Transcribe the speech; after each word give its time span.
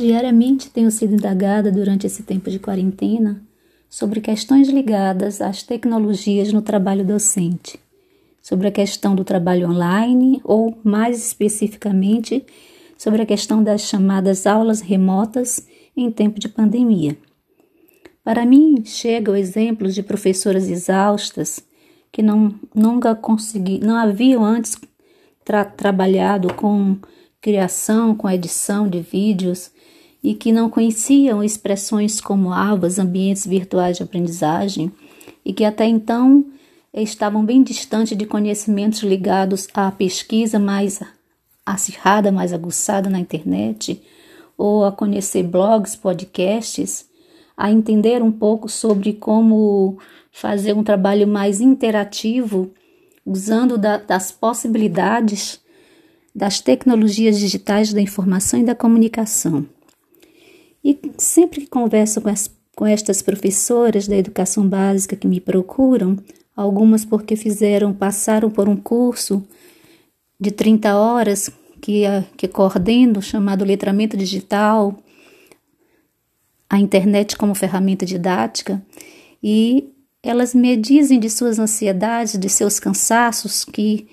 Diariamente 0.00 0.70
tenho 0.70 0.90
sido 0.90 1.12
indagada 1.12 1.70
durante 1.70 2.06
esse 2.06 2.22
tempo 2.22 2.50
de 2.50 2.58
quarentena 2.58 3.42
sobre 3.86 4.22
questões 4.22 4.70
ligadas 4.70 5.42
às 5.42 5.62
tecnologias 5.62 6.50
no 6.54 6.62
trabalho 6.62 7.04
docente, 7.04 7.78
sobre 8.40 8.66
a 8.66 8.70
questão 8.70 9.14
do 9.14 9.24
trabalho 9.24 9.68
online 9.68 10.40
ou, 10.42 10.74
mais 10.82 11.18
especificamente, 11.18 12.42
sobre 12.96 13.20
a 13.20 13.26
questão 13.26 13.62
das 13.62 13.82
chamadas 13.82 14.46
aulas 14.46 14.80
remotas 14.80 15.66
em 15.94 16.10
tempo 16.10 16.40
de 16.40 16.48
pandemia. 16.48 17.14
Para 18.24 18.46
mim, 18.46 18.82
chegam 18.86 19.36
exemplos 19.36 19.94
de 19.94 20.02
professoras 20.02 20.70
exaustas 20.70 21.62
que 22.10 22.22
não 22.22 22.54
nunca 22.74 23.14
consegui, 23.14 23.78
não 23.80 23.96
haviam 23.96 24.42
antes 24.42 24.78
tra 25.44 25.62
trabalhado 25.62 26.54
com 26.54 26.96
criação, 27.38 28.14
com 28.14 28.30
edição 28.30 28.88
de 28.88 29.02
vídeos 29.02 29.70
e 30.22 30.34
que 30.34 30.52
não 30.52 30.68
conheciam 30.68 31.42
expressões 31.42 32.20
como 32.20 32.52
abas, 32.52 32.98
ambientes 32.98 33.46
virtuais 33.46 33.96
de 33.96 34.02
aprendizagem 34.02 34.92
e 35.44 35.52
que 35.52 35.64
até 35.64 35.86
então 35.86 36.44
estavam 36.92 37.44
bem 37.44 37.62
distantes 37.62 38.16
de 38.16 38.26
conhecimentos 38.26 39.02
ligados 39.02 39.68
à 39.74 39.90
pesquisa 39.90 40.58
mais 40.58 41.00
acirrada, 41.64 42.32
mais 42.32 42.52
aguçada 42.52 43.08
na 43.08 43.18
internet, 43.18 44.02
ou 44.58 44.84
a 44.84 44.92
conhecer 44.92 45.42
blogs, 45.42 45.96
podcasts, 45.96 47.08
a 47.56 47.70
entender 47.70 48.22
um 48.22 48.32
pouco 48.32 48.68
sobre 48.68 49.12
como 49.12 49.98
fazer 50.30 50.74
um 50.74 50.82
trabalho 50.82 51.26
mais 51.26 51.60
interativo, 51.60 52.70
usando 53.24 53.78
da, 53.78 53.98
das 53.98 54.30
possibilidades 54.30 55.60
das 56.34 56.60
tecnologias 56.60 57.38
digitais 57.38 57.92
da 57.92 58.00
informação 58.00 58.60
e 58.60 58.64
da 58.64 58.74
comunicação. 58.74 59.66
E 60.84 60.98
sempre 61.18 61.60
que 61.62 61.66
converso 61.66 62.20
com, 62.20 62.28
as, 62.28 62.50
com 62.74 62.86
estas 62.86 63.22
professoras 63.22 64.08
da 64.08 64.16
educação 64.16 64.66
básica 64.66 65.16
que 65.16 65.28
me 65.28 65.40
procuram, 65.40 66.16
algumas 66.56 67.04
porque 67.04 67.36
fizeram, 67.36 67.92
passaram 67.92 68.50
por 68.50 68.68
um 68.68 68.76
curso 68.76 69.42
de 70.38 70.50
30 70.50 70.96
horas 70.96 71.50
que, 71.80 72.04
que 72.36 72.48
coordeno, 72.48 73.20
chamado 73.20 73.64
Letramento 73.64 74.16
Digital, 74.16 74.98
a 76.68 76.78
internet 76.78 77.36
como 77.36 77.54
ferramenta 77.54 78.06
didática, 78.06 78.80
e 79.42 79.90
elas 80.22 80.54
me 80.54 80.76
dizem 80.76 81.18
de 81.18 81.28
suas 81.30 81.58
ansiedades, 81.58 82.38
de 82.38 82.48
seus 82.48 82.78
cansaços, 82.78 83.64
que 83.64 84.06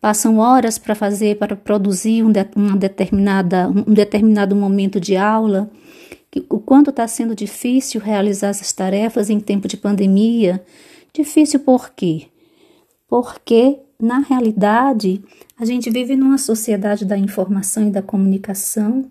passam 0.00 0.38
horas 0.38 0.76
para 0.76 0.94
fazer, 0.94 1.38
para 1.38 1.56
produzir 1.56 2.22
um, 2.22 2.30
de, 2.30 2.46
uma 2.54 2.76
determinada, 2.76 3.68
um 3.68 3.94
determinado 3.94 4.54
momento 4.54 5.00
de 5.00 5.16
aula, 5.16 5.70
que, 6.34 6.44
o 6.50 6.58
quanto 6.58 6.90
está 6.90 7.06
sendo 7.06 7.32
difícil 7.32 8.00
realizar 8.00 8.48
essas 8.48 8.72
tarefas 8.72 9.30
em 9.30 9.38
tempo 9.38 9.68
de 9.68 9.76
pandemia. 9.76 10.64
Difícil 11.12 11.60
por 11.60 11.90
quê? 11.90 12.26
Porque, 13.06 13.78
na 14.00 14.18
realidade, 14.18 15.22
a 15.56 15.64
gente 15.64 15.88
vive 15.90 16.16
numa 16.16 16.36
sociedade 16.36 17.04
da 17.04 17.16
informação 17.16 17.86
e 17.86 17.90
da 17.90 18.02
comunicação, 18.02 19.08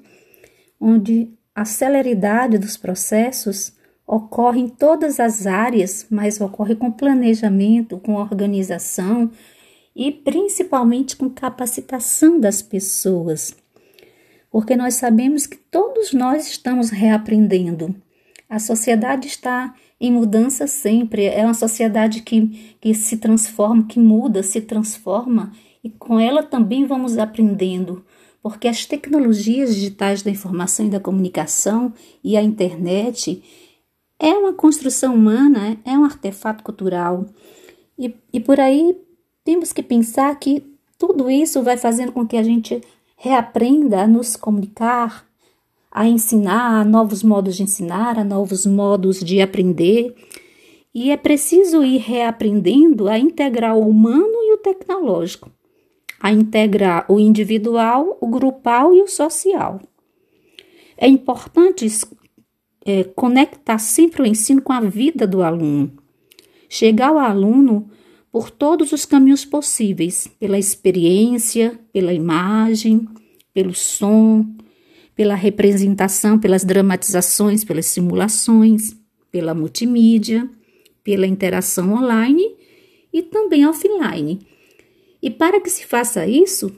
onde 0.77 1.29
a 1.55 1.63
celeridade 1.63 2.57
dos 2.57 2.75
processos 2.75 3.71
ocorre 4.05 4.59
em 4.59 4.67
todas 4.67 5.17
as 5.17 5.47
áreas, 5.47 6.05
mas 6.09 6.41
ocorre 6.41 6.75
com 6.75 6.91
planejamento, 6.91 7.99
com 7.99 8.15
organização 8.15 9.31
e 9.95 10.11
principalmente 10.11 11.15
com 11.15 11.29
capacitação 11.29 12.37
das 12.37 12.61
pessoas. 12.61 13.55
Porque 14.53 14.75
nós 14.75 14.93
sabemos 14.93 15.47
que 15.47 15.57
todos 15.57 16.13
nós 16.13 16.47
estamos 16.47 16.91
reaprendendo. 16.91 17.95
A 18.47 18.59
sociedade 18.59 19.27
está 19.27 19.73
em 19.99 20.11
mudança 20.11 20.67
sempre, 20.67 21.25
é 21.25 21.43
uma 21.43 21.55
sociedade 21.55 22.21
que, 22.21 22.75
que 22.79 22.93
se 22.93 23.17
transforma, 23.17 23.87
que 23.87 23.97
muda, 23.97 24.43
se 24.43 24.61
transforma, 24.61 25.51
e 25.83 25.89
com 25.89 26.19
ela 26.19 26.43
também 26.43 26.85
vamos 26.85 27.17
aprendendo, 27.17 28.05
porque 28.43 28.67
as 28.67 28.85
tecnologias 28.85 29.73
digitais 29.73 30.21
da 30.21 30.29
informação 30.29 30.85
e 30.85 30.89
da 30.91 30.99
comunicação 30.99 31.91
e 32.23 32.37
a 32.37 32.43
internet 32.43 33.41
é 34.19 34.33
uma 34.33 34.53
construção 34.53 35.15
humana, 35.15 35.79
é 35.83 35.97
um 35.97 36.05
artefato 36.05 36.63
cultural. 36.63 37.25
E, 37.97 38.13
e 38.31 38.39
por 38.39 38.59
aí 38.59 38.95
temos 39.43 39.73
que 39.73 39.81
pensar 39.81 40.37
que 40.37 40.63
tudo 40.95 41.27
isso 41.31 41.63
vai 41.63 41.75
fazendo 41.75 42.11
com 42.11 42.27
que 42.27 42.37
a 42.37 42.43
gente 42.43 42.83
reaprenda 43.23 44.01
a 44.01 44.07
nos 44.07 44.35
comunicar, 44.35 45.25
a 45.89 46.05
ensinar, 46.05 46.81
a 46.81 46.83
novos 46.83 47.23
modos 47.23 47.55
de 47.55 47.63
ensinar, 47.63 48.19
a 48.19 48.23
novos 48.23 48.65
modos 48.65 49.21
de 49.21 49.39
aprender. 49.39 50.13
E 50.93 51.09
é 51.09 51.15
preciso 51.15 51.85
ir 51.85 51.99
reaprendendo 51.99 53.07
a 53.07 53.17
integrar 53.17 53.77
o 53.77 53.87
humano 53.87 54.27
e 54.27 54.53
o 54.53 54.57
tecnológico, 54.57 55.49
a 56.19 56.33
integrar 56.33 57.05
o 57.09 57.17
individual, 57.17 58.17
o 58.19 58.27
grupal 58.27 58.93
e 58.93 59.01
o 59.01 59.07
social. 59.07 59.79
É 60.97 61.07
importante 61.07 61.87
é, 62.85 63.05
conectar 63.05 63.77
sempre 63.77 64.21
o 64.21 64.25
ensino 64.25 64.61
com 64.61 64.73
a 64.73 64.81
vida 64.81 65.25
do 65.25 65.41
aluno. 65.41 65.93
Chegar 66.67 67.11
ao 67.11 67.19
aluno 67.19 67.89
por 68.33 68.49
todos 68.49 68.91
os 68.91 69.05
caminhos 69.05 69.45
possíveis, 69.45 70.27
pela 70.39 70.57
experiência, 70.57 71.79
pela 71.93 72.11
imagem, 72.11 73.07
pelo 73.53 73.75
som, 73.75 74.43
pela 75.15 75.35
representação, 75.35 76.39
pelas 76.39 76.63
dramatizações, 76.63 77.63
pelas 77.63 77.85
simulações, 77.85 78.95
pela 79.31 79.53
multimídia, 79.53 80.49
pela 81.03 81.27
interação 81.27 81.93
online 81.93 82.55
e 83.13 83.21
também 83.21 83.67
offline. 83.67 84.39
E 85.21 85.29
para 85.29 85.61
que 85.61 85.69
se 85.69 85.85
faça 85.85 86.25
isso, 86.25 86.75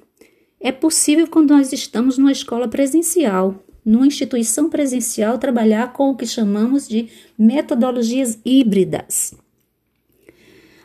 é 0.59 0.73
possível 0.73 1.25
quando 1.25 1.51
nós 1.51 1.71
estamos 1.71 2.17
numa 2.17 2.33
escola 2.33 2.67
presencial, 2.67 3.63
numa 3.85 4.05
instituição 4.05 4.69
presencial, 4.69 5.37
trabalhar 5.37 5.93
com 5.93 6.09
o 6.09 6.17
que 6.17 6.27
chamamos 6.27 6.85
de 6.85 7.07
metodologias 7.37 8.37
híbridas. 8.43 9.33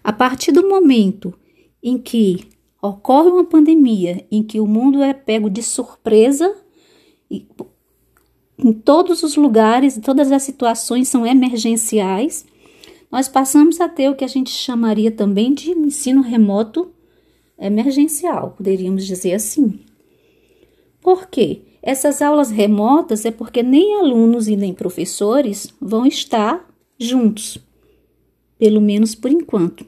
A 0.03 0.13
partir 0.13 0.53
do 0.53 0.69
momento 0.69 1.35
em 1.83 1.99
que 1.99 2.49
ocorre 2.83 3.31
uma 3.31 3.45
pandemia, 3.45 4.27
em 4.31 4.43
que 4.43 4.61
o 4.61 4.67
mundo 4.67 5.03
é 5.03 5.13
pego 5.13 5.51
de 5.51 5.63
surpresa, 5.63 6.55
em 7.31 8.73
todos 8.73 9.23
os 9.23 9.37
lugares, 9.37 9.99
todas 10.03 10.33
as 10.33 10.43
situações 10.43 11.09
são 11.09 11.27
emergenciais, 11.27 12.45
nós 13.11 13.29
passamos 13.29 13.81
a 13.81 13.89
ter 13.89 14.09
o 14.09 14.15
que 14.15 14.25
a 14.25 14.29
gente 14.29 14.51
chamaria 14.51 15.11
também 15.11 15.53
de 15.53 15.71
ensino 15.73 16.21
remoto 16.21 16.93
emergencial, 17.59 18.55
poderíamos 18.57 19.07
dizer 19.07 19.35
assim. 19.35 19.81
Por 21.01 21.27
quê? 21.27 21.63
Essas 21.83 22.21
aulas 22.23 22.51
remotas 22.51 23.25
é 23.25 23.31
porque 23.31 23.63
nem 23.63 23.97
alunos 23.99 24.49
e 24.49 24.57
nem 24.57 24.73
professores 24.73 25.75
vão 25.81 26.07
estar 26.07 26.69
juntos, 26.99 27.59
pelo 28.61 28.81
menos 28.81 29.15
por 29.15 29.31
enquanto. 29.31 29.87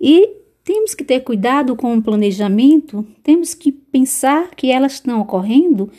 E 0.00 0.30
temos 0.64 0.94
que 0.94 1.04
ter 1.04 1.20
cuidado 1.20 1.76
com 1.76 1.94
o 1.94 2.02
planejamento, 2.02 3.06
temos 3.22 3.52
que 3.52 3.70
pensar 3.70 4.54
que 4.54 4.70
elas 4.70 4.94
estão 4.94 5.20
ocorrendo 5.20 5.90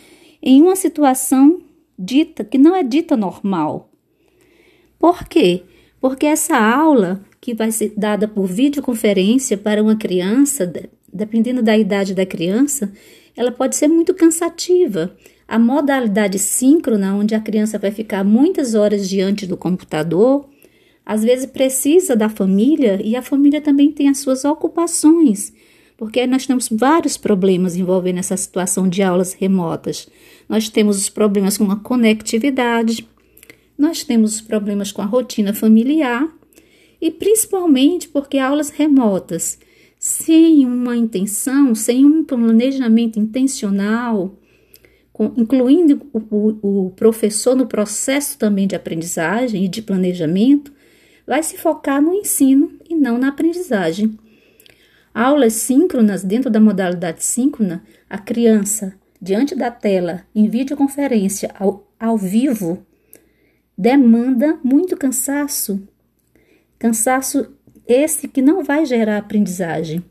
em 0.42 0.60
uma 0.64 0.76
situação 0.76 1.62
dita 1.98 2.44
que 2.44 2.58
não 2.58 2.76
é 2.76 2.82
dita 2.82 3.16
normal. 3.16 3.92
Por 4.98 5.28
quê? 5.28 5.62
Porque 6.00 6.26
essa 6.26 6.58
aula 6.58 7.24
que 7.40 7.54
vai 7.54 7.72
ser 7.72 7.94
dada 7.96 8.28
por 8.28 8.48
videoconferência 8.48 9.56
para 9.56 9.84
uma 9.84 9.96
criança, 9.96 10.72
dependendo 11.14 11.62
da 11.62 11.78
idade 11.78 12.16
da 12.16 12.26
criança, 12.26 12.92
ela 13.38 13.52
pode 13.52 13.76
ser 13.76 13.88
muito 13.88 14.16
cansativa. 14.16 15.16
A 15.48 15.60
modalidade 15.60 16.40
síncrona, 16.40 17.14
onde 17.14 17.36
a 17.36 17.40
criança 17.40 17.78
vai 17.78 17.92
ficar 17.92 18.24
muitas 18.24 18.74
horas 18.74 19.08
diante 19.08 19.46
do 19.46 19.58
computador, 19.58 20.50
às 21.06 21.24
vezes 21.24 21.46
precisa 21.46 22.16
da 22.16 22.30
família 22.30 23.02
e 23.04 23.16
a 23.16 23.22
família 23.22 23.62
também 23.62 23.92
tem 23.92 24.08
as 24.08 24.20
suas 24.20 24.46
ocupações, 24.46 25.54
porque 25.98 26.26
nós 26.26 26.46
temos 26.46 26.70
vários 26.70 27.18
problemas 27.18 27.76
envolvendo 27.76 28.20
essa 28.20 28.38
situação 28.38 28.88
de 28.88 29.04
aulas 29.04 29.34
remotas. 29.34 30.08
Nós 30.48 30.70
temos 30.70 30.98
os 30.98 31.10
problemas 31.10 31.58
com 31.58 31.70
a 31.72 31.76
conectividade, 31.76 33.08
nós 33.78 34.04
temos 34.04 34.36
os 34.36 34.42
problemas 34.42 34.92
com 34.92 35.02
a 35.02 35.06
rotina 35.06 35.54
familiar 35.54 36.28
e 37.02 37.10
principalmente 37.10 38.08
porque 38.08 38.38
aulas 38.38 38.70
remotas 38.70 39.60
sem 40.00 40.66
uma 40.66 40.96
intenção, 40.96 41.76
sem 41.76 42.06
um 42.06 42.24
planejamento 42.24 43.20
intencional, 43.20 44.36
incluindo 45.38 46.02
o, 46.12 46.20
o, 46.20 46.86
o 46.86 46.90
professor 46.92 47.56
no 47.56 47.68
processo 47.68 48.38
também 48.38 48.66
de 48.66 48.76
aprendizagem 48.76 49.66
e 49.66 49.68
de 49.68 49.82
planejamento, 49.82 50.74
vai 51.26 51.44
se 51.44 51.58
focar 51.58 52.02
no 52.02 52.14
ensino 52.14 52.72
e 52.90 52.96
não 52.96 53.18
na 53.18 53.30
aprendizagem. 53.30 54.18
Aulas 55.14 55.54
síncronas, 55.54 56.24
dentro 56.24 56.50
da 56.50 56.60
modalidade 56.60 57.24
síncrona, 57.24 57.84
a 58.10 58.18
criança 58.18 58.94
diante 59.22 59.56
da 59.56 59.70
tela, 59.70 60.24
em 60.34 60.48
videoconferência 60.48 61.52
ao, 61.60 61.88
ao 62.00 62.18
vivo, 62.18 62.86
demanda 63.78 64.60
muito 64.64 64.98
cansaço. 64.98 65.82
Cansaço 66.80 67.52
esse 67.88 68.28
que 68.28 68.42
não 68.42 68.64
vai 68.64 68.86
gerar 68.86 69.18
aprendizagem. 69.18 70.04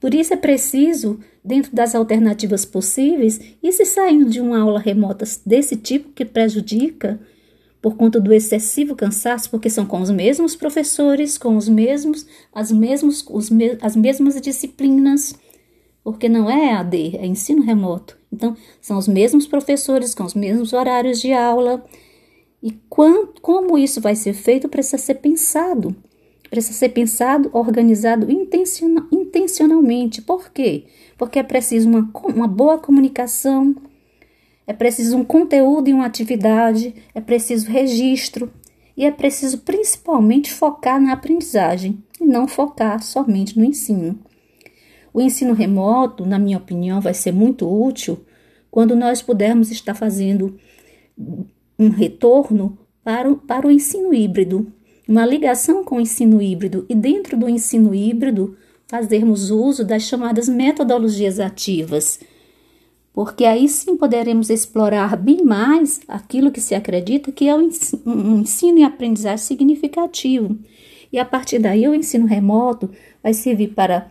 Por 0.00 0.14
isso 0.14 0.34
é 0.34 0.36
preciso, 0.36 1.20
dentro 1.44 1.74
das 1.74 1.94
alternativas 1.94 2.64
possíveis, 2.64 3.40
e 3.62 3.70
se 3.72 3.84
saindo 3.84 4.28
de 4.28 4.40
uma 4.40 4.58
aula 4.58 4.80
remota 4.80 5.24
desse 5.46 5.76
tipo 5.76 6.10
que 6.10 6.24
prejudica 6.24 7.20
por 7.82 7.96
conta 7.96 8.20
do 8.20 8.32
excessivo 8.32 8.94
cansaço, 8.94 9.50
porque 9.50 9.68
são 9.68 9.84
com 9.84 10.00
os 10.00 10.08
mesmos 10.08 10.54
professores, 10.54 11.36
com 11.36 11.56
os 11.56 11.68
mesmos, 11.68 12.24
as, 12.54 12.70
mesmos, 12.70 13.26
os 13.28 13.50
me, 13.50 13.76
as 13.82 13.96
mesmas 13.96 14.40
disciplinas, 14.40 15.34
porque 16.04 16.28
não 16.28 16.48
é 16.48 16.74
AD, 16.74 17.16
é 17.16 17.26
ensino 17.26 17.60
remoto. 17.60 18.16
Então, 18.32 18.56
são 18.80 18.96
os 18.96 19.08
mesmos 19.08 19.48
professores, 19.48 20.14
com 20.14 20.22
os 20.22 20.32
mesmos 20.32 20.72
horários 20.72 21.20
de 21.20 21.32
aula. 21.32 21.84
E 22.62 22.70
quando, 22.88 23.34
como 23.42 23.76
isso 23.76 24.00
vai 24.00 24.14
ser 24.14 24.32
feito 24.32 24.68
precisa 24.68 24.98
ser 24.98 25.14
pensado. 25.14 25.94
Precisa 26.48 26.78
ser 26.78 26.90
pensado, 26.90 27.50
organizado 27.52 28.30
intencional, 28.30 29.06
intencionalmente. 29.10 30.22
Por 30.22 30.50
quê? 30.50 30.84
Porque 31.18 31.38
é 31.38 31.42
preciso 31.42 31.88
uma, 31.88 32.10
uma 32.26 32.46
boa 32.46 32.78
comunicação, 32.78 33.74
é 34.66 34.72
preciso 34.72 35.16
um 35.16 35.24
conteúdo 35.24 35.88
e 35.88 35.92
uma 35.92 36.06
atividade, 36.06 36.94
é 37.14 37.20
preciso 37.20 37.70
registro 37.70 38.50
e 38.96 39.04
é 39.04 39.10
preciso 39.10 39.58
principalmente 39.58 40.52
focar 40.52 41.00
na 41.00 41.12
aprendizagem 41.12 42.02
e 42.20 42.24
não 42.24 42.46
focar 42.46 43.02
somente 43.02 43.58
no 43.58 43.64
ensino. 43.64 44.18
O 45.12 45.20
ensino 45.20 45.52
remoto, 45.52 46.24
na 46.24 46.38
minha 46.38 46.58
opinião, 46.58 47.00
vai 47.00 47.12
ser 47.12 47.32
muito 47.32 47.68
útil 47.68 48.24
quando 48.70 48.96
nós 48.96 49.20
pudermos 49.20 49.70
estar 49.70 49.94
fazendo 49.94 50.56
um 51.78 51.90
retorno 51.90 52.78
para 53.04 53.30
o, 53.30 53.36
para 53.36 53.66
o 53.66 53.70
ensino 53.70 54.14
híbrido, 54.14 54.72
uma 55.06 55.26
ligação 55.26 55.84
com 55.84 55.96
o 55.96 56.00
ensino 56.00 56.40
híbrido 56.40 56.86
e 56.88 56.94
dentro 56.94 57.36
do 57.36 57.48
ensino 57.48 57.94
híbrido 57.94 58.56
fazermos 58.86 59.50
uso 59.50 59.84
das 59.84 60.02
chamadas 60.04 60.48
metodologias 60.48 61.40
ativas 61.40 62.20
porque 63.12 63.44
aí 63.44 63.68
sim 63.68 63.96
poderemos 63.96 64.48
explorar 64.48 65.16
bem 65.16 65.44
mais 65.44 66.00
aquilo 66.08 66.50
que 66.50 66.60
se 66.60 66.74
acredita 66.74 67.30
que 67.30 67.46
é 67.46 67.54
um 67.54 67.68
ensino 68.40 68.78
e 68.78 68.82
aprendizagem 68.82 69.44
significativo. 69.44 70.58
E 71.12 71.18
a 71.18 71.24
partir 71.24 71.58
daí, 71.58 71.86
o 71.86 71.94
ensino 71.94 72.26
remoto 72.26 72.90
vai 73.22 73.34
servir 73.34 73.74
para 73.74 74.10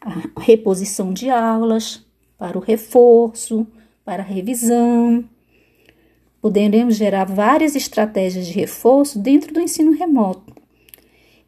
a 0.00 0.40
reposição 0.40 1.14
de 1.14 1.30
aulas, 1.30 2.04
para 2.36 2.58
o 2.58 2.60
reforço, 2.60 3.66
para 4.04 4.22
a 4.22 4.26
revisão. 4.26 5.24
Poderemos 6.40 6.94
gerar 6.96 7.24
várias 7.24 7.74
estratégias 7.74 8.46
de 8.46 8.52
reforço 8.52 9.18
dentro 9.18 9.54
do 9.54 9.60
ensino 9.60 9.92
remoto. 9.92 10.54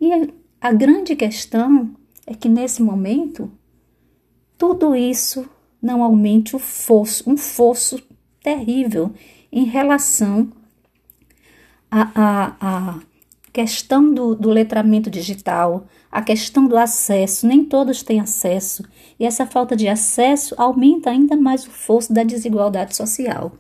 E 0.00 0.10
a 0.58 0.72
grande 0.72 1.14
questão 1.14 1.94
é 2.26 2.34
que 2.34 2.48
nesse 2.48 2.82
momento, 2.82 3.50
tudo 4.56 4.96
isso 4.96 5.48
não 5.80 6.02
aumente 6.02 6.56
o 6.56 6.58
fosso, 6.58 7.28
um 7.28 7.36
fosso 7.36 8.00
terrível 8.42 9.12
em 9.52 9.64
relação 9.64 10.50
à, 11.90 12.98
questão 13.52 14.12
do, 14.12 14.34
do 14.34 14.50
letramento 14.50 15.10
digital, 15.10 15.86
a 16.12 16.22
questão 16.22 16.66
do 16.66 16.76
acesso. 16.76 17.46
Nem 17.46 17.64
todos 17.64 18.02
têm 18.02 18.20
acesso, 18.20 18.84
e 19.18 19.24
essa 19.24 19.46
falta 19.46 19.74
de 19.74 19.88
acesso 19.88 20.54
aumenta 20.56 21.10
ainda 21.10 21.36
mais 21.36 21.66
o 21.66 21.70
fosso 21.70 22.12
da 22.12 22.22
desigualdade 22.22 22.94
social. 22.94 23.52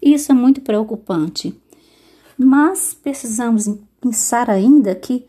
E 0.00 0.14
isso 0.14 0.30
é 0.30 0.34
muito 0.34 0.60
preocupante. 0.60 1.58
Mas 2.36 2.94
precisamos 2.94 3.68
pensar 4.00 4.50
ainda 4.50 4.94
que 4.94 5.26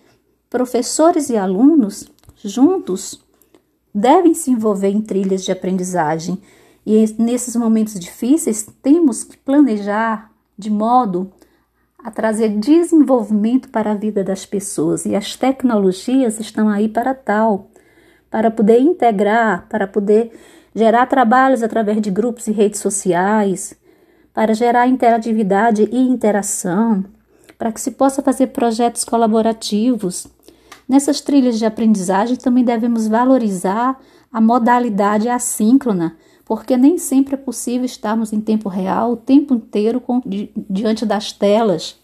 professores 0.49 1.29
e 1.29 1.37
alunos 1.37 2.07
juntos 2.43 3.22
devem 3.93 4.33
se 4.33 4.49
envolver 4.49 4.89
em 4.89 5.01
trilhas 5.01 5.43
de 5.43 5.51
aprendizagem. 5.51 6.41
E 6.85 7.05
nesses 7.17 7.55
momentos 7.55 7.99
difíceis 7.99 8.67
temos 8.81 9.23
que 9.23 9.37
planejar 9.37 10.31
de 10.57 10.69
modo 10.69 11.31
a 12.03 12.11
trazer 12.11 12.49
desenvolvimento 12.49 13.69
para 13.69 13.91
a 13.91 13.95
vida 13.95 14.23
das 14.23 14.45
pessoas. 14.45 15.05
E 15.05 15.15
as 15.15 15.35
tecnologias 15.35 16.39
estão 16.39 16.67
aí 16.67 16.89
para 16.89 17.13
tal, 17.13 17.69
para 18.29 18.51
poder 18.51 18.79
integrar, 18.79 19.67
para 19.69 19.87
poder 19.87 20.31
gerar 20.75 21.05
trabalhos 21.05 21.63
através 21.63 22.01
de 22.01 22.11
grupos 22.11 22.47
e 22.47 22.51
redes 22.51 22.81
sociais, 22.81 23.75
para 24.33 24.53
gerar 24.53 24.87
interatividade 24.87 25.87
e 25.91 25.97
interação, 25.97 27.05
para 27.57 27.71
que 27.71 27.79
se 27.79 27.91
possa 27.91 28.21
fazer 28.21 28.47
projetos 28.47 29.05
colaborativos 29.05 30.27
Nessas 30.87 31.21
trilhas 31.21 31.57
de 31.57 31.65
aprendizagem 31.65 32.35
também 32.35 32.63
devemos 32.63 33.07
valorizar 33.07 33.99
a 34.31 34.41
modalidade 34.41 35.29
assíncrona, 35.29 36.17
porque 36.45 36.75
nem 36.75 36.97
sempre 36.97 37.35
é 37.35 37.37
possível 37.37 37.85
estarmos 37.85 38.33
em 38.33 38.41
tempo 38.41 38.67
real 38.67 39.13
o 39.13 39.17
tempo 39.17 39.53
inteiro 39.53 40.01
com, 40.01 40.21
di, 40.25 40.51
diante 40.69 41.05
das 41.05 41.31
telas. 41.31 41.95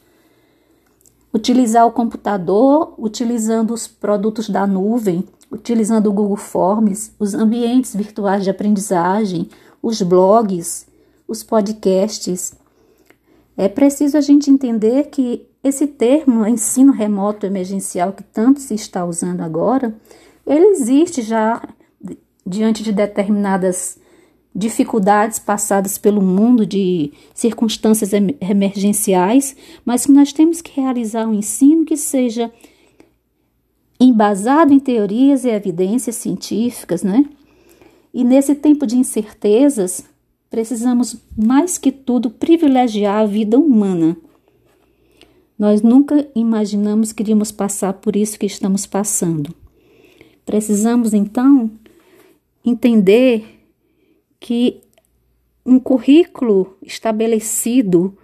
Utilizar 1.33 1.85
o 1.85 1.91
computador, 1.91 2.93
utilizando 2.97 3.73
os 3.73 3.87
produtos 3.87 4.49
da 4.49 4.65
nuvem, 4.65 5.23
utilizando 5.51 6.07
o 6.07 6.13
Google 6.13 6.37
Forms, 6.37 7.11
os 7.19 7.33
ambientes 7.33 7.95
virtuais 7.95 8.43
de 8.43 8.49
aprendizagem, 8.49 9.49
os 9.81 10.01
blogs, 10.01 10.87
os 11.27 11.43
podcasts. 11.43 12.53
É 13.57 13.67
preciso 13.67 14.17
a 14.17 14.21
gente 14.21 14.49
entender 14.49 15.09
que 15.09 15.48
esse 15.63 15.87
termo 15.87 16.45
ensino 16.45 16.91
remoto 16.91 17.45
emergencial 17.45 18.13
que 18.13 18.23
tanto 18.23 18.59
se 18.59 18.73
está 18.73 19.05
usando 19.05 19.41
agora, 19.41 19.95
ele 20.47 20.67
existe 20.67 21.21
já 21.21 21.61
diante 22.45 22.81
de 22.81 22.91
determinadas 22.91 23.99
dificuldades 24.55 25.37
passadas 25.37 25.97
pelo 25.97 26.21
mundo 26.21 26.65
de 26.65 27.11
circunstâncias 27.33 28.11
emergenciais, 28.13 29.55
mas 29.85 30.07
nós 30.07 30.33
temos 30.33 30.61
que 30.61 30.79
realizar 30.79 31.27
um 31.27 31.33
ensino 31.33 31.85
que 31.85 31.95
seja 31.95 32.51
embasado 33.99 34.73
em 34.73 34.79
teorias 34.79 35.43
e 35.43 35.49
evidências 35.49 36.15
científicas, 36.15 37.03
né? 37.03 37.25
E 38.13 38.23
nesse 38.23 38.55
tempo 38.55 38.87
de 38.87 38.97
incertezas, 38.97 40.03
precisamos 40.49 41.17
mais 41.37 41.77
que 41.77 41.91
tudo 41.91 42.29
privilegiar 42.29 43.21
a 43.21 43.25
vida 43.25 43.59
humana 43.59 44.17
nós 45.59 45.81
nunca 45.81 46.25
imaginamos 46.33 47.11
que 47.11 47.21
iríamos 47.21 47.51
passar 47.51 47.91
por 47.91 48.15
isso 48.15 48.39
que 48.39 48.45
estamos 48.45 48.85
passando. 48.85 49.53
Precisamos 50.45 51.13
então 51.13 51.69
entender 52.65 53.59
que 54.39 54.79
um 55.65 55.77
currículo 55.77 56.77
estabelecido 56.81 58.17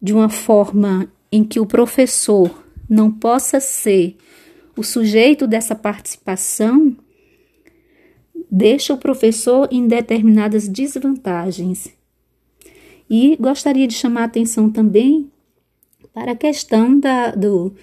de 0.00 0.14
uma 0.14 0.30
forma 0.30 1.12
em 1.30 1.44
que 1.44 1.60
o 1.60 1.66
professor 1.66 2.64
não 2.88 3.10
possa 3.10 3.60
ser 3.60 4.16
o 4.74 4.82
sujeito 4.82 5.46
dessa 5.46 5.74
participação 5.74 6.96
deixa 8.50 8.94
o 8.94 8.98
professor 8.98 9.68
em 9.70 9.86
determinadas 9.86 10.66
desvantagens. 10.66 11.88
E 13.10 13.36
gostaria 13.36 13.86
de 13.86 13.94
chamar 13.94 14.22
a 14.22 14.24
atenção 14.24 14.70
também 14.70 15.30
para 16.14 16.32
a 16.32 16.36
questão 16.36 16.98
da, 16.98 17.32
do, 17.32 17.74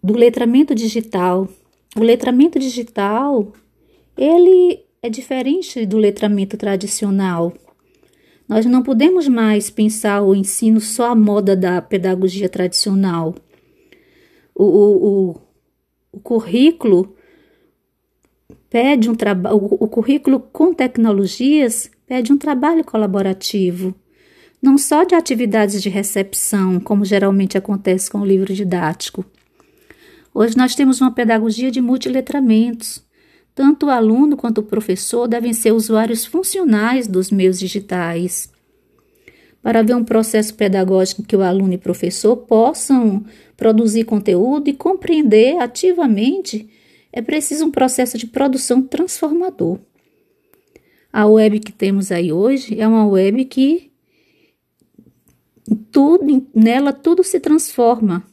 do 0.00 0.16
letramento 0.16 0.74
digital. 0.74 1.48
O 1.96 2.00
letramento 2.04 2.56
digital, 2.56 3.52
ele 4.16 4.84
é 5.02 5.10
diferente 5.10 5.84
do 5.84 5.98
letramento 5.98 6.56
tradicional. 6.56 7.52
Nós 8.48 8.64
não 8.64 8.82
podemos 8.82 9.26
mais 9.26 9.68
pensar 9.68 10.22
o 10.22 10.36
ensino 10.36 10.80
só 10.80 11.10
à 11.10 11.14
moda 11.16 11.56
da 11.56 11.82
pedagogia 11.82 12.48
tradicional. 12.48 13.34
O, 14.54 14.64
o, 14.64 15.06
o, 15.30 15.40
o 16.12 16.20
currículo 16.20 17.16
pede 18.68 19.10
um 19.10 19.16
trabalho, 19.16 19.56
o 19.56 19.88
currículo 19.88 20.38
com 20.38 20.72
tecnologias 20.72 21.90
pede 22.06 22.32
um 22.32 22.38
trabalho 22.38 22.84
colaborativo 22.84 23.94
não 24.60 24.76
só 24.76 25.04
de 25.04 25.14
atividades 25.14 25.82
de 25.82 25.88
recepção, 25.88 26.78
como 26.78 27.04
geralmente 27.04 27.56
acontece 27.56 28.10
com 28.10 28.20
o 28.20 28.26
livro 28.26 28.52
didático. 28.52 29.24
Hoje 30.34 30.56
nós 30.56 30.74
temos 30.74 31.00
uma 31.00 31.12
pedagogia 31.12 31.70
de 31.70 31.80
multiletramentos. 31.80 33.02
Tanto 33.54 33.86
o 33.86 33.90
aluno 33.90 34.36
quanto 34.36 34.58
o 34.58 34.62
professor 34.62 35.26
devem 35.26 35.52
ser 35.52 35.72
usuários 35.72 36.24
funcionais 36.24 37.06
dos 37.06 37.30
meios 37.30 37.58
digitais. 37.58 38.50
Para 39.62 39.82
ver 39.82 39.94
um 39.94 40.04
processo 40.04 40.54
pedagógico 40.54 41.22
que 41.22 41.36
o 41.36 41.42
aluno 41.42 41.74
e 41.74 41.78
professor 41.78 42.36
possam 42.36 43.24
produzir 43.56 44.04
conteúdo 44.04 44.68
e 44.68 44.72
compreender 44.72 45.58
ativamente, 45.58 46.70
é 47.12 47.20
preciso 47.20 47.66
um 47.66 47.70
processo 47.70 48.16
de 48.16 48.26
produção 48.26 48.80
transformador. 48.82 49.78
A 51.12 51.26
web 51.26 51.58
que 51.58 51.72
temos 51.72 52.12
aí 52.12 52.32
hoje 52.32 52.80
é 52.80 52.86
uma 52.86 53.06
web 53.06 53.44
que 53.46 53.89
tudo 55.90 56.46
nela 56.54 56.92
tudo 56.92 57.22
se 57.22 57.40
transforma. 57.40 58.24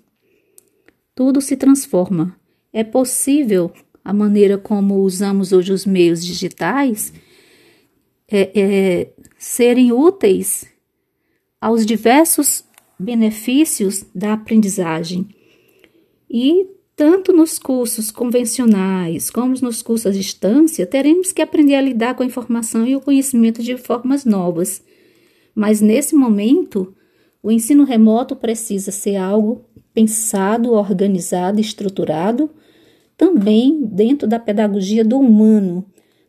Tudo 1.15 1.41
se 1.41 1.55
transforma. 1.55 2.35
É 2.71 2.83
possível 2.83 3.71
a 4.03 4.13
maneira 4.13 4.57
como 4.57 4.99
usamos 4.99 5.51
hoje 5.51 5.73
os 5.73 5.85
meios 5.85 6.25
digitais 6.25 7.11
é, 8.29 8.51
é, 8.55 9.09
serem 9.37 9.91
úteis 9.91 10.65
aos 11.59 11.85
diversos 11.85 12.63
benefícios 12.99 14.05
da 14.13 14.33
aprendizagem. 14.33 15.27
E 16.29 16.67
tanto 16.95 17.31
nos 17.31 17.59
cursos 17.59 18.09
convencionais 18.09 19.29
como 19.29 19.53
nos 19.61 19.81
cursos 19.81 20.07
à 20.07 20.11
distância, 20.11 20.85
teremos 20.85 21.31
que 21.31 21.41
aprender 21.41 21.75
a 21.75 21.81
lidar 21.81 22.15
com 22.15 22.23
a 22.23 22.25
informação 22.25 22.87
e 22.87 22.95
o 22.95 23.01
conhecimento 23.01 23.61
de 23.61 23.77
formas 23.77 24.25
novas. 24.25 24.83
Mas 25.53 25.79
nesse 25.79 26.15
momento, 26.15 26.95
o 27.47 27.51
ensino 27.51 27.85
remoto 27.85 28.35
precisa 28.35 28.91
ser 28.91 29.15
algo 29.15 29.63
pensado, 29.93 30.73
organizado, 30.73 31.61
estruturado, 31.61 32.49
também 33.15 33.85
dentro 33.85 34.27
da 34.27 34.37
pedagogia 34.37 35.01
do 35.01 35.17
humano, 35.17 35.85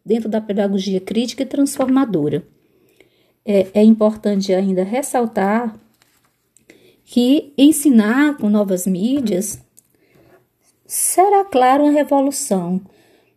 dentro 0.07 0.29
da 0.29 0.41
pedagogia 0.41 1.01
crítica 1.01 1.43
e 1.43 1.47
transformadora. 1.47 2.47
É, 3.45 3.67
é 3.75 3.83
importante 3.83 4.55
ainda 4.55 4.85
ressaltar 4.85 5.77
que 7.05 7.53
ensinar 7.59 8.37
com 8.37 8.49
novas 8.49 8.87
mídias 8.87 9.61
será, 10.87 11.45
claro, 11.45 11.83
uma 11.83 11.93
revolução, 11.93 12.81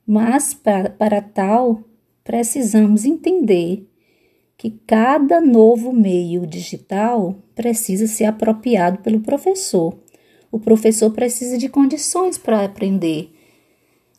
mas 0.05 0.53
para, 0.53 0.91
para 0.91 1.19
tal 1.19 1.83
precisamos 2.23 3.05
entender 3.05 3.89
que 4.61 4.79
cada 4.85 5.41
novo 5.41 5.91
meio 5.91 6.45
digital 6.45 7.33
precisa 7.55 8.05
ser 8.05 8.25
apropriado 8.25 8.99
pelo 8.99 9.19
professor. 9.19 9.97
O 10.51 10.59
professor 10.59 11.09
precisa 11.09 11.57
de 11.57 11.67
condições 11.67 12.37
para 12.37 12.63
aprender. 12.63 13.33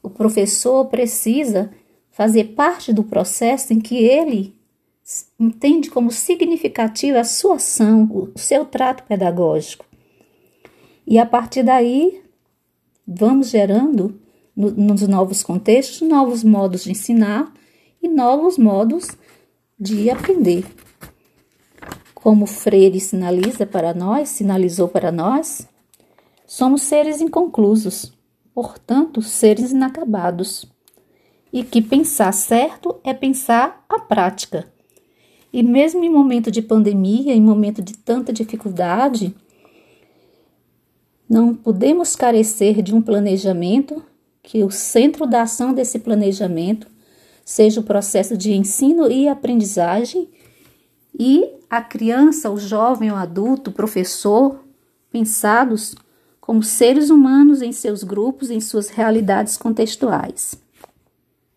O 0.02 0.10
professor 0.10 0.86
precisa 0.86 1.70
fazer 2.10 2.56
parte 2.56 2.92
do 2.92 3.04
processo 3.04 3.72
em 3.72 3.78
que 3.78 3.98
ele 3.98 4.52
entende 5.38 5.88
como 5.88 6.10
significativa 6.10 7.20
a 7.20 7.24
sua 7.24 7.54
ação, 7.54 8.10
o 8.34 8.36
seu 8.36 8.64
trato 8.64 9.04
pedagógico. 9.04 9.86
E 11.06 11.20
a 11.20 11.24
partir 11.24 11.62
daí, 11.62 12.20
vamos 13.06 13.50
gerando 13.50 14.20
no, 14.56 14.72
nos 14.72 15.06
novos 15.06 15.44
contextos 15.44 16.00
novos 16.00 16.42
modos 16.42 16.82
de 16.82 16.90
ensinar 16.90 17.54
e 18.02 18.08
novos 18.08 18.58
modos 18.58 19.06
de 19.82 20.08
aprender. 20.10 20.64
Como 22.14 22.46
Freire 22.46 23.00
sinaliza 23.00 23.66
para 23.66 23.92
nós, 23.92 24.28
sinalizou 24.28 24.86
para 24.86 25.10
nós, 25.10 25.66
somos 26.46 26.82
seres 26.82 27.20
inconclusos, 27.20 28.12
portanto, 28.54 29.20
seres 29.20 29.72
inacabados. 29.72 30.70
E 31.52 31.64
que 31.64 31.82
pensar 31.82 32.32
certo 32.32 33.00
é 33.02 33.12
pensar 33.12 33.84
a 33.88 33.98
prática. 33.98 34.72
E 35.52 35.64
mesmo 35.64 36.04
em 36.04 36.08
momento 36.08 36.48
de 36.48 36.62
pandemia, 36.62 37.34
em 37.34 37.42
momento 37.42 37.82
de 37.82 37.94
tanta 37.94 38.32
dificuldade, 38.32 39.34
não 41.28 41.56
podemos 41.56 42.14
carecer 42.14 42.82
de 42.82 42.94
um 42.94 43.02
planejamento 43.02 44.00
que 44.44 44.62
o 44.62 44.70
centro 44.70 45.26
da 45.26 45.42
ação 45.42 45.74
desse 45.74 45.98
planejamento 45.98 46.91
seja 47.52 47.80
o 47.80 47.84
processo 47.84 48.34
de 48.34 48.54
ensino 48.54 49.10
e 49.10 49.28
aprendizagem 49.28 50.26
e 51.18 51.46
a 51.68 51.82
criança, 51.82 52.50
o 52.50 52.56
jovem, 52.56 53.10
o 53.10 53.14
adulto, 53.14 53.68
o 53.68 53.74
professor, 53.74 54.64
pensados 55.10 55.94
como 56.40 56.62
seres 56.62 57.10
humanos 57.10 57.60
em 57.60 57.70
seus 57.70 58.02
grupos, 58.02 58.48
em 58.48 58.58
suas 58.58 58.88
realidades 58.88 59.58
contextuais. 59.58 60.61